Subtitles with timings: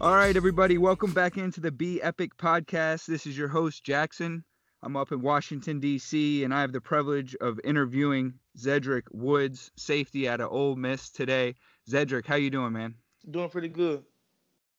[0.00, 3.06] All right, everybody, welcome back into the Be Epic podcast.
[3.06, 4.44] This is your host Jackson.
[4.82, 6.44] I'm up in Washington D.C.
[6.44, 11.54] and I have the privilege of interviewing Zedrick Woods, safety out of Ole Miss today.
[11.88, 12.96] Zedrick, how you doing, man?
[13.30, 14.04] Doing pretty good.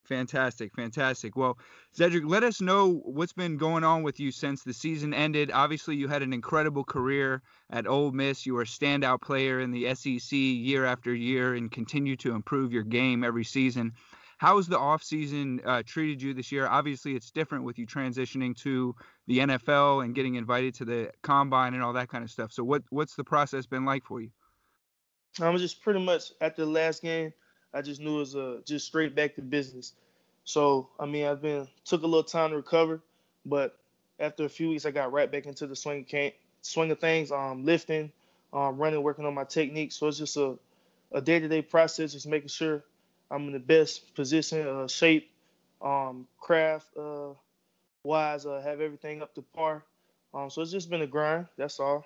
[0.06, 1.36] Fantastic, fantastic.
[1.36, 1.58] Well,
[1.98, 5.50] Zedrick, let us know what's been going on with you since the season ended.
[5.52, 8.46] Obviously, you had an incredible career at Ole Miss.
[8.46, 12.71] You were a standout player in the SEC year after year and continue to improve
[12.71, 13.93] your game every season.
[14.38, 16.68] How has the offseason uh, treated you this year?
[16.68, 18.96] Obviously, it's different with you transitioning to
[19.28, 22.51] the NFL and getting invited to the combine and all that kind of stuff.
[22.51, 24.29] So, what what's the process been like for you?
[25.42, 27.34] I'm just pretty much after the last game.
[27.74, 29.93] I just knew it was uh, just straight back to business.
[30.46, 33.02] So I mean, I've been took a little time to recover,
[33.45, 33.78] but
[34.20, 36.31] after a few weeks, I got right back into the swing of,
[36.62, 37.31] swing of things.
[37.31, 38.12] Um, lifting,
[38.54, 39.92] um, running, working on my technique.
[39.92, 40.58] So it's just a
[41.12, 42.84] a day-to-day process, just making sure
[43.32, 45.32] I'm in the best position, uh, shape,
[45.82, 47.30] um, craft uh,
[48.04, 49.84] wise, uh, have everything up to par.
[50.34, 51.48] Um, so it's just been a grind.
[51.58, 52.06] That's all.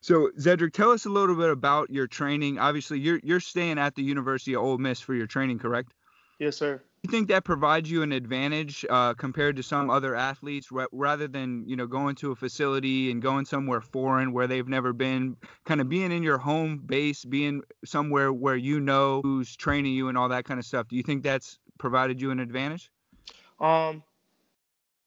[0.00, 2.58] So Zedrick, tell us a little bit about your training.
[2.58, 5.92] Obviously, you're you're staying at the University of Ole Miss for your training, correct?
[6.38, 6.82] Yes, sir.
[7.04, 11.28] Do you think that provides you an advantage uh, compared to some other athletes, rather
[11.28, 15.36] than you know going to a facility and going somewhere foreign where they've never been,
[15.66, 20.08] kind of being in your home base, being somewhere where you know who's training you
[20.08, 20.88] and all that kind of stuff.
[20.88, 22.90] Do you think that's provided you an advantage?
[23.60, 24.02] Um,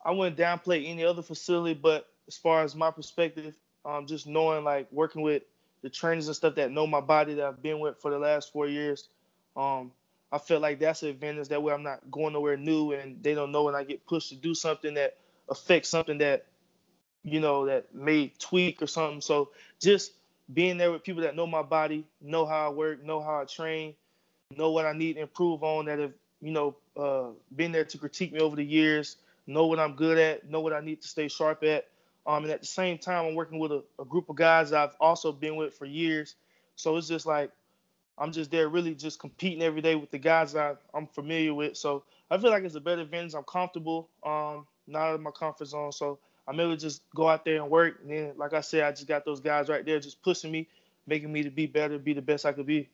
[0.06, 4.64] I wouldn't downplay any other facility, but as far as my perspective, um, just knowing
[4.64, 5.42] like working with
[5.82, 8.54] the trainers and stuff that know my body that I've been with for the last
[8.54, 9.10] four years.
[9.56, 9.92] Um,
[10.32, 13.34] I feel like that's an advantage that way I'm not going nowhere new and they
[13.34, 15.18] don't know when I get pushed to do something that
[15.50, 16.46] affects something that
[17.24, 19.22] you know that may tweak or something.
[19.22, 20.12] So just
[20.54, 23.46] being there with people that know my body, know how I work, know how I
[23.46, 23.94] train,
[24.56, 27.98] know what I need to improve on that have you know uh, been there to
[27.98, 31.08] critique me over the years, know what I'm good at, know what I need to
[31.08, 31.88] stay sharp at.
[32.26, 34.96] Um, and at the same time, I'm working with a, a group of guys I've
[35.00, 36.36] also been with for years.
[36.76, 37.52] So it's just like
[38.18, 41.78] I'm just there really just competing every day with the guys that I'm familiar with.
[41.78, 43.36] So I feel like it's a better advantage.
[43.36, 45.92] I'm comfortable, um, not of my comfort zone.
[45.92, 48.00] So I'm able to just go out there and work.
[48.02, 50.68] And then, like I said, I just got those guys right there just pushing me,
[51.06, 52.90] making me to be better, be the best I could be.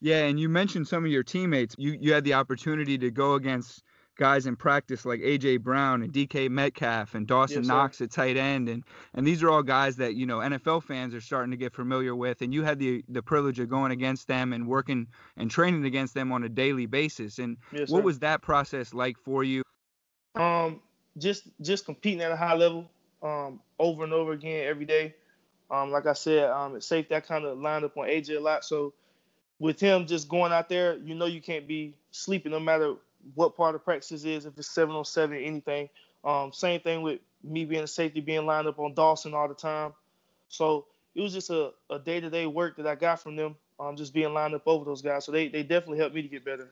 [0.00, 1.76] Yeah, and you mentioned some of your teammates.
[1.78, 3.84] You you had the opportunity to go against
[4.16, 8.36] guys in practice like AJ Brown and DK Metcalf and Dawson yes, Knox at tight
[8.36, 8.84] end and
[9.14, 12.14] and these are all guys that you know NFL fans are starting to get familiar
[12.14, 15.06] with and you had the the privilege of going against them and working
[15.36, 19.16] and training against them on a daily basis and yes, what was that process like
[19.18, 19.62] for you?
[20.34, 20.80] Um
[21.18, 22.90] just just competing at a high level
[23.22, 25.14] um over and over again every day.
[25.70, 28.40] Um like I said um it's safe that kind of lined up on AJ a
[28.40, 28.92] lot so
[29.58, 32.94] with him just going out there you know you can't be sleeping no matter
[33.34, 35.88] what part of practice is, if it's seven on seven, anything.
[36.24, 39.54] Um, same thing with me being a safety, being lined up on Dawson all the
[39.54, 39.92] time.
[40.48, 44.14] So it was just a, a day-to-day work that I got from them, um, just
[44.14, 45.24] being lined up over those guys.
[45.24, 46.70] So they, they definitely helped me to get better.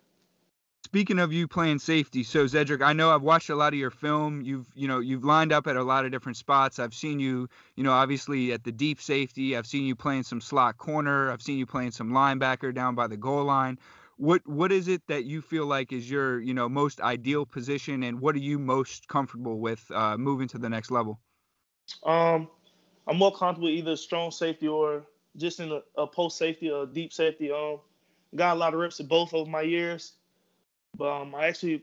[0.85, 3.91] Speaking of you playing safety, so Zedrick, I know I've watched a lot of your
[3.91, 4.43] film.
[4.43, 6.81] You've you know you've lined up at a lot of different spots.
[6.81, 9.57] I've seen you, you know, obviously at the deep safety.
[9.57, 11.31] I've seen you playing some slot corner.
[11.31, 13.79] I've seen you playing some linebacker down by the goal line
[14.21, 18.03] what what is it that you feel like is your you know most ideal position
[18.03, 21.19] and what are you most comfortable with uh, moving to the next level?
[22.05, 22.49] Um
[23.07, 25.05] i'm more comfortable either strong safety or
[25.37, 27.51] just in a, a post safety or deep safety.
[27.51, 27.81] Um
[28.37, 30.13] got a lot of reps at both of my years
[30.97, 31.83] but um, i actually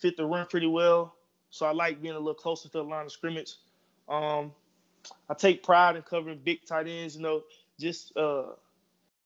[0.00, 1.14] fit the run pretty well
[1.50, 3.54] so i like being a little closer to the line of scrimmage.
[4.08, 4.52] Um
[5.30, 7.42] i take pride in covering big tight ends you know
[7.78, 8.46] just uh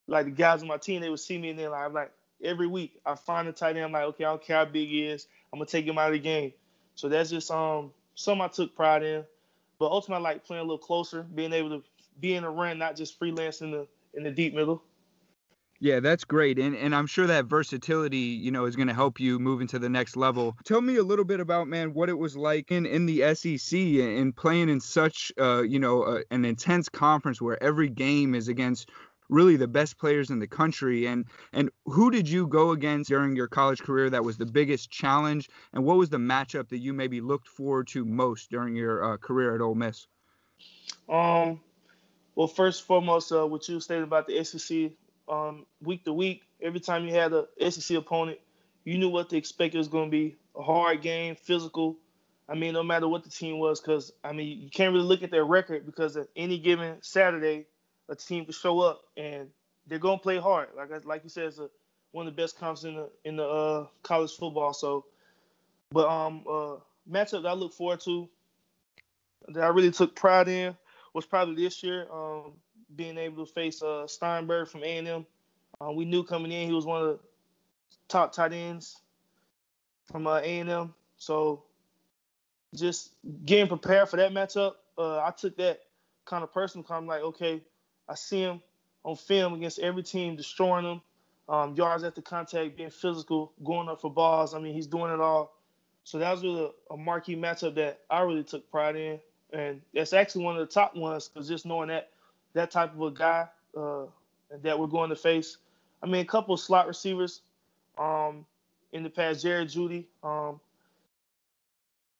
[0.06, 2.12] like the guys on my team they would see me and they're like i'm like
[2.42, 3.00] every week.
[3.06, 3.84] I find a tight end.
[3.84, 5.26] I'm like, okay, I don't care how big he is.
[5.52, 6.52] I'm gonna take him out of the game.
[6.94, 9.24] So that's just um something I took pride in.
[9.78, 11.82] But ultimately, I like playing a little closer, being able to
[12.20, 14.82] be in the run, not just freelance in the in the deep middle.
[15.82, 16.60] Yeah, that's great.
[16.60, 19.80] And and I'm sure that versatility, you know, is going to help you move into
[19.80, 20.56] the next level.
[20.64, 23.76] Tell me a little bit about man what it was like in in the SEC
[23.76, 28.46] and playing in such uh, you know, uh, an intense conference where every game is
[28.46, 28.90] against
[29.32, 31.06] really the best players in the country.
[31.06, 34.90] And and who did you go against during your college career that was the biggest
[34.90, 35.48] challenge?
[35.72, 39.16] And what was the matchup that you maybe looked forward to most during your uh,
[39.16, 40.06] career at Ole Miss?
[41.08, 41.60] Um,
[42.34, 44.92] well, first and foremost, uh, what you stated about the SEC,
[45.28, 48.38] um, week to week, every time you had a SEC opponent,
[48.84, 49.74] you knew what to expect.
[49.74, 51.96] It was going to be a hard game, physical.
[52.48, 55.22] I mean, no matter what the team was, because I mean, you can't really look
[55.22, 57.66] at their record because at any given Saturday,
[58.12, 59.48] a team to show up and
[59.86, 60.68] they're gonna play hard.
[60.76, 61.68] Like like you said, it's a
[62.12, 64.72] one of the best comps in the in the uh, college football.
[64.72, 65.06] So,
[65.90, 66.76] but um, uh,
[67.10, 68.28] matchup that I look forward to,
[69.48, 70.76] that I really took pride in,
[71.14, 72.06] was probably this year.
[72.12, 72.52] Um,
[72.94, 75.26] being able to face uh, Sternberger from A&M.
[75.80, 77.18] Uh, we knew coming in he was one of the
[78.08, 79.00] top tight ends
[80.04, 80.92] from uh, A&M.
[81.16, 81.62] So
[82.74, 83.12] just
[83.46, 85.80] getting prepared for that matchup, uh, I took that
[86.26, 86.86] kind of personal.
[86.90, 87.62] I'm like, okay,
[88.08, 88.60] I see him
[89.04, 91.02] on film against every team, destroying them,
[91.48, 94.54] um, yards the contact, being physical, going up for balls.
[94.54, 95.56] I mean, he's doing it all.
[96.04, 99.20] So that was really a, a marquee matchup that I really took pride in,
[99.52, 102.10] and that's actually one of the top ones because just knowing that
[102.54, 103.46] that type of a guy
[103.76, 104.04] uh,
[104.62, 105.58] that we're going to face.
[106.02, 107.42] I mean, a couple slot receivers
[107.96, 108.44] um,
[108.92, 110.06] in the past, Jerry Jeudy.
[110.24, 110.60] Um,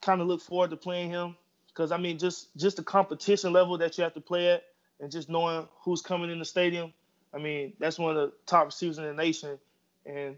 [0.00, 1.36] kind of look forward to playing him
[1.68, 4.64] because I mean, just just the competition level that you have to play at,
[5.02, 6.94] and just knowing who's coming in the stadium.
[7.34, 9.58] I mean, that's one of the top receivers in the nation,
[10.06, 10.36] and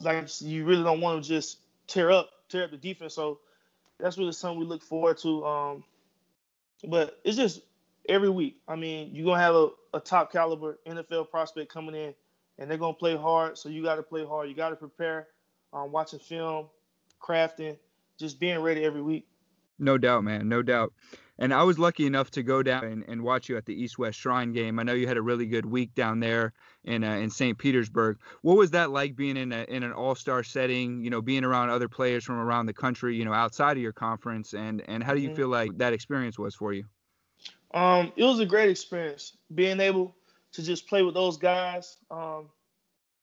[0.00, 3.14] like you really don't want to just tear up tear up the defense.
[3.14, 3.40] So
[3.98, 5.44] that's really something we look forward to.
[5.44, 5.84] Um,
[6.84, 7.62] but it's just
[8.08, 8.58] every week.
[8.68, 12.14] I mean, you're gonna have a, a top caliber NFL prospect coming in,
[12.58, 13.56] and they're gonna play hard.
[13.56, 14.48] So you got to play hard.
[14.48, 15.28] You got to prepare.
[15.72, 16.66] Um, watching film,
[17.20, 17.76] crafting,
[18.16, 19.26] just being ready every week.
[19.78, 20.48] No doubt, man.
[20.48, 20.92] No doubt.
[21.38, 23.98] And I was lucky enough to go down and, and watch you at the East
[23.98, 24.78] West Shrine game.
[24.78, 26.52] I know you had a really good week down there
[26.84, 27.58] in uh, in St.
[27.58, 28.18] Petersburg.
[28.42, 31.02] What was that like being in a, in an All Star setting?
[31.02, 33.16] You know, being around other players from around the country.
[33.16, 34.54] You know, outside of your conference.
[34.54, 35.36] And and how do you mm-hmm.
[35.36, 36.84] feel like that experience was for you?
[37.74, 40.14] Um, it was a great experience being able
[40.52, 42.48] to just play with those guys, um,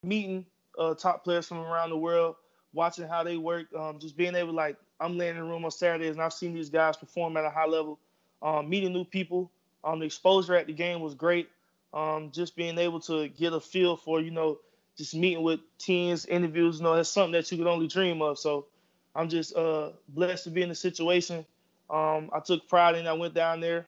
[0.03, 0.45] meeting
[0.77, 2.35] uh, top players from around the world,
[2.73, 5.71] watching how they work, um, just being able like I'm laying in the room on
[5.71, 7.99] Saturdays and I've seen these guys perform at a high level,
[8.41, 9.51] um, meeting new people.
[9.83, 11.49] Um, the exposure at the game was great.
[11.93, 14.59] Um, just being able to get a feel for you know
[14.97, 18.37] just meeting with teams, interviews, you know, that's something that you could only dream of.
[18.37, 18.67] So
[19.15, 21.45] I'm just uh, blessed to be in the situation.
[21.89, 23.07] Um, I took pride in.
[23.07, 23.87] I went down there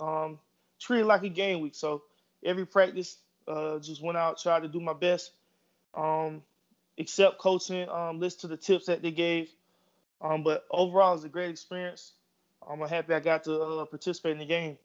[0.00, 0.38] um,
[0.80, 1.74] treated like a game week.
[1.74, 2.02] So
[2.44, 5.32] every practice, uh, just went out, tried to do my best,
[5.94, 6.42] um,
[6.98, 9.50] accept coaching, um, listen to the tips that they gave.
[10.20, 12.12] Um, but overall, it was a great experience.
[12.68, 14.76] I'm happy I got to uh, participate in the game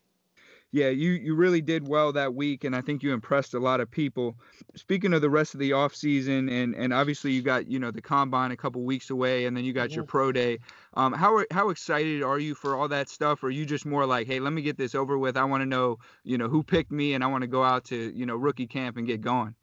[0.76, 3.80] yeah, you you really did well that week, and I think you impressed a lot
[3.80, 4.36] of people.
[4.76, 7.92] Speaking of the rest of the off season, and and obviously you got you know
[7.92, 9.96] the combine a couple weeks away, and then you got mm-hmm.
[9.96, 10.60] your pro day.
[10.96, 13.42] Um, how are, how excited are you for all that stuff?
[13.42, 15.38] Or are you just more like, hey, let me get this over with.
[15.38, 17.86] I want to know you know who picked me, and I want to go out
[17.86, 19.56] to you know rookie camp and get going.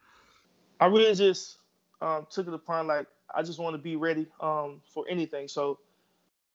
[0.80, 1.58] I really just
[2.00, 5.48] um, took it upon like I just want to be ready um, for anything.
[5.48, 5.78] So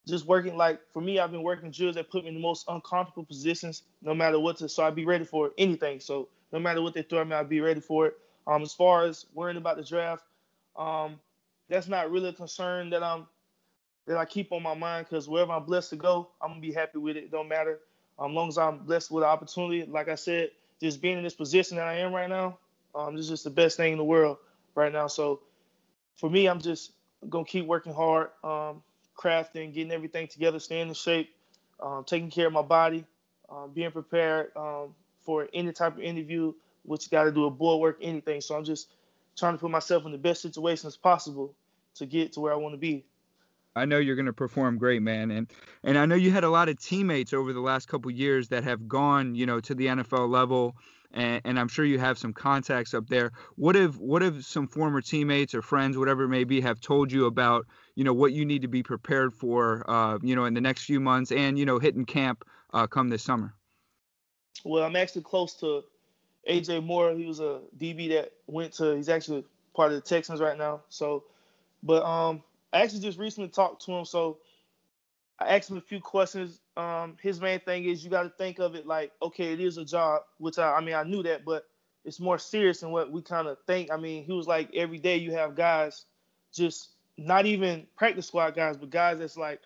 [0.07, 2.65] just working like for me, I've been working drills that put me in the most
[2.67, 4.69] uncomfortable positions, no matter what to.
[4.69, 5.99] So I'd be ready for anything.
[5.99, 8.17] So no matter what they throw at me, I'd be ready for it.
[8.47, 10.23] Um, as far as worrying about the draft,
[10.77, 11.19] um,
[11.69, 13.27] that's not really a concern that I'm
[14.07, 16.71] that I keep on my mind because wherever I'm blessed to go, I'm gonna be
[16.71, 17.25] happy with it.
[17.25, 17.79] it don't matter.
[18.17, 20.51] Um, as long as I'm blessed with the opportunity, like I said,
[20.81, 22.57] just being in this position that I am right now,
[22.95, 24.37] um, this is just the best thing in the world
[24.75, 25.07] right now.
[25.07, 25.41] So
[26.17, 26.91] for me, I'm just
[27.29, 28.29] gonna keep working hard.
[28.43, 28.81] Um,
[29.17, 31.33] crafting, getting everything together, staying in shape,
[31.81, 33.03] um, taking care of my body,
[33.49, 37.81] um, being prepared um, for any type of interview, which got to do a board
[37.81, 38.41] work, anything.
[38.41, 38.89] So I'm just
[39.35, 41.53] trying to put myself in the best situations possible
[41.95, 43.03] to get to where I want to be.
[43.75, 45.47] I know you're going to perform great, man, and
[45.83, 48.63] and I know you had a lot of teammates over the last couple years that
[48.63, 50.75] have gone, you know, to the NFL level
[51.11, 53.31] and, and, I'm sure you have some contacts up there.
[53.55, 57.11] What if what if some former teammates or friends, whatever it may be, have told
[57.11, 60.53] you about you know what you need to be prepared for, uh, you know, in
[60.53, 63.53] the next few months, and you know, hitting camp uh, come this summer?
[64.63, 65.83] Well, I'm actually close to
[66.49, 67.13] AJ Moore.
[67.13, 68.95] He was a DB that went to.
[68.95, 70.81] He's actually part of the Texans right now.
[70.89, 71.23] So,
[71.83, 74.05] but um, I actually just recently talked to him.
[74.05, 74.39] So
[75.39, 76.59] I asked him a few questions.
[76.75, 79.77] Um, his main thing is you got to think of it like, okay, it is
[79.77, 81.65] a job, which I, I mean, I knew that, but
[82.05, 83.91] it's more serious than what we kind of think.
[83.91, 86.05] I mean, he was like, every day you have guys,
[86.53, 89.61] just not even practice squad guys, but guys that's like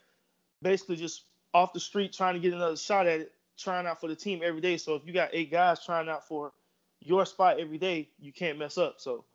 [0.61, 4.07] basically just off the street trying to get another shot at it, trying out for
[4.07, 4.77] the team every day.
[4.77, 6.51] So if you got eight guys trying out for
[6.99, 8.95] your spot every day, you can't mess up.
[8.97, 9.25] So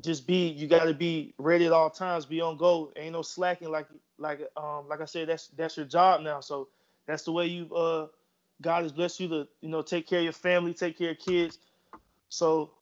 [0.00, 2.92] just be you got to be ready at all times, be on go.
[2.96, 3.86] Ain't no slacking like
[4.18, 6.40] like um like I said that's that's your job now.
[6.40, 6.68] So
[7.06, 8.08] that's the way you uh
[8.62, 11.18] God has blessed you to you know take care of your family, take care of
[11.18, 11.58] kids.
[12.28, 12.72] So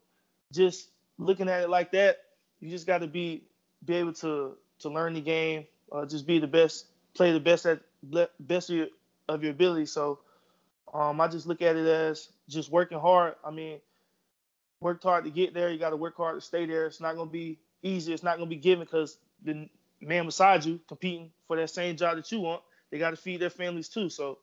[0.52, 2.18] just looking at it like that,
[2.60, 3.44] you just got to be
[3.84, 7.66] be able to to learn the game, uh, just be the best, play the best
[7.66, 7.80] at
[8.40, 8.86] best of your,
[9.28, 9.86] of your ability.
[9.86, 10.20] So
[10.92, 13.34] um, I just look at it as just working hard.
[13.44, 13.80] I mean,
[14.80, 15.70] worked hard to get there.
[15.70, 16.86] You got to work hard to stay there.
[16.86, 18.12] It's not gonna be easy.
[18.12, 19.68] It's not gonna be given because the
[20.04, 23.40] man beside you competing for that same job that you want, they got to feed
[23.40, 24.08] their families too.
[24.08, 24.38] So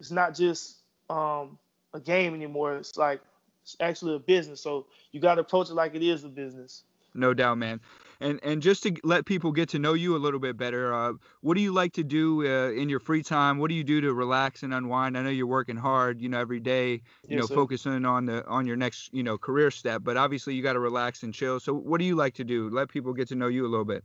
[0.00, 0.78] it's not just
[1.10, 1.58] um,
[1.92, 2.76] a game anymore.
[2.76, 3.20] It's like
[3.62, 4.60] it's actually a business.
[4.60, 6.84] So you got to approach it like it is a business.
[7.14, 7.80] No doubt, man.
[8.20, 11.12] And and just to let people get to know you a little bit better, uh,
[11.40, 13.58] what do you like to do uh, in your free time?
[13.58, 15.16] What do you do to relax and unwind?
[15.16, 17.54] I know you're working hard, you know, every day, you yes, know, sir.
[17.54, 20.02] focusing on the on your next, you know, career step.
[20.04, 21.60] But obviously, you got to relax and chill.
[21.60, 22.68] So, what do you like to do?
[22.70, 24.04] Let people get to know you a little bit.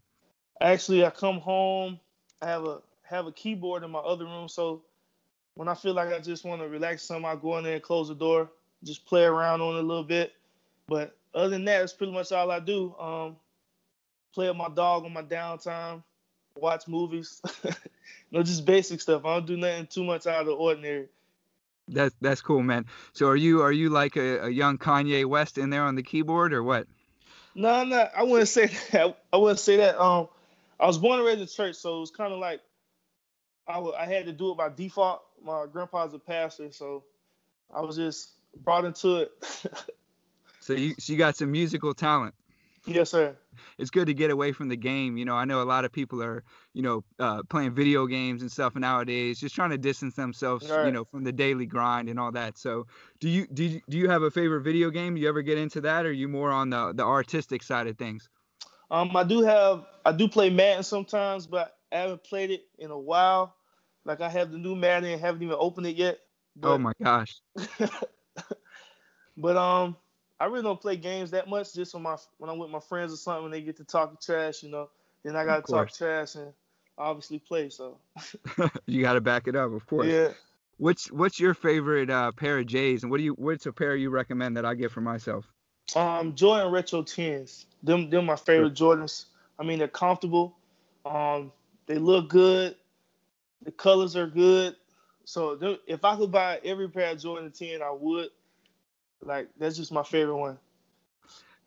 [0.61, 1.99] Actually, I come home.
[2.41, 4.83] I have a have a keyboard in my other room, so
[5.55, 7.83] when I feel like I just want to relax some, I go in there and
[7.83, 8.49] close the door,
[8.83, 10.33] just play around on it a little bit.
[10.87, 12.95] But other than that, that's pretty much all I do.
[12.97, 13.35] Um,
[14.33, 16.03] play with my dog on my downtime,
[16.55, 17.41] watch movies.
[18.31, 19.25] no, just basic stuff.
[19.25, 21.07] I don't do nothing too much out of the ordinary.
[21.87, 22.85] That's that's cool, man.
[23.13, 26.03] So are you are you like a, a young Kanye West in there on the
[26.03, 26.87] keyboard or what?
[27.55, 29.17] No, no, I wouldn't say that.
[29.33, 29.99] I wouldn't say that.
[29.99, 30.27] Um,
[30.79, 32.62] I was born and raised in church, so it was kind of like
[33.67, 35.21] I, w- I had to do it by default.
[35.43, 37.03] My grandpa's a pastor, so
[37.74, 38.31] I was just
[38.63, 39.31] brought into it.
[40.59, 42.33] so you so you got some musical talent.
[42.86, 43.36] Yes, sir.
[43.77, 45.17] It's good to get away from the game.
[45.17, 46.43] You know, I know a lot of people are,
[46.74, 50.86] you know, uh, playing video games and stuff nowadays, just trying to distance themselves, right.
[50.86, 52.57] you know, from the daily grind and all that.
[52.57, 52.88] So,
[53.19, 55.15] do you do you, do you have a favorite video game?
[55.15, 57.88] Do you ever get into that, or are you more on the the artistic side
[57.88, 58.29] of things?
[58.91, 62.91] Um, I do have I do play Madden sometimes, but I haven't played it in
[62.91, 63.55] a while.
[64.05, 66.19] Like I have the new Madden and haven't even opened it yet.
[66.58, 67.39] Oh but, oh my gosh.
[69.38, 69.96] but um,
[70.39, 71.74] I really don't play games that much.
[71.74, 74.17] Just when my when I'm with my friends or something, when they get to talking
[74.22, 74.89] trash, you know,
[75.24, 76.53] then I gotta talk trash and
[76.98, 77.69] obviously play.
[77.69, 78.00] So
[78.88, 80.08] you gotta back it up, of course.
[80.08, 80.29] Yeah.
[80.77, 83.96] What's what's your favorite uh, pair of J's, and what do you what's a pair
[83.96, 85.46] you recommend that I get for myself?
[85.96, 87.65] Um, Jordan Retro Tens.
[87.84, 89.25] Them them my favorite Jordans.
[89.58, 90.55] I mean, they're comfortable.
[91.05, 91.51] Um,
[91.86, 92.75] they look good.
[93.63, 94.75] The colors are good.
[95.25, 98.29] So if I could buy every pair of Jordan 10, I would.
[99.22, 100.58] Like that's just my favorite one.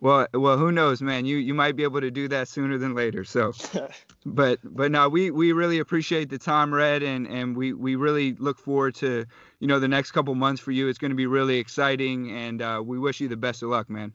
[0.03, 1.27] Well, well, who knows, man?
[1.27, 3.23] You you might be able to do that sooner than later.
[3.23, 3.53] So,
[4.27, 8.33] but but no, we we really appreciate the time, Red, and and we we really
[8.33, 9.25] look forward to
[9.61, 10.89] you know the next couple months for you.
[10.89, 13.89] It's going to be really exciting, and uh, we wish you the best of luck,
[13.89, 14.13] man.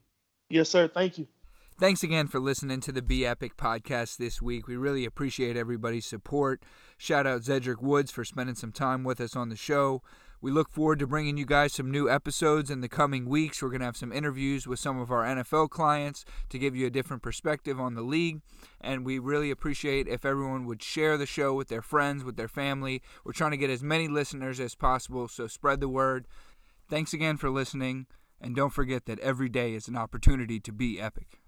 [0.49, 0.89] Yes, sir.
[0.89, 1.27] Thank you.
[1.79, 4.67] Thanks again for listening to the Be Epic podcast this week.
[4.67, 6.63] We really appreciate everybody's support.
[6.97, 10.01] Shout out Zedrick Woods for spending some time with us on the show.
[10.41, 13.61] We look forward to bringing you guys some new episodes in the coming weeks.
[13.61, 16.87] We're going to have some interviews with some of our NFL clients to give you
[16.87, 18.41] a different perspective on the league.
[18.81, 22.47] And we really appreciate if everyone would share the show with their friends, with their
[22.47, 23.03] family.
[23.23, 26.27] We're trying to get as many listeners as possible, so spread the word.
[26.89, 28.07] Thanks again for listening.
[28.41, 31.39] And don't forget that every day is an opportunity to be epic.